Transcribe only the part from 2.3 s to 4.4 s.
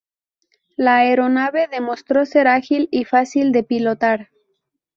ágil y fácil de pilotar.